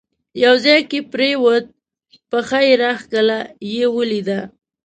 یو 0.43 0.55
ځای 0.65 0.79
کې 0.89 0.99
پرېوت، 1.11 1.65
پښه 2.29 2.59
یې 2.67 2.73
راکښله، 2.81 3.39
یې 3.73 3.85
ولیده. 3.95 4.39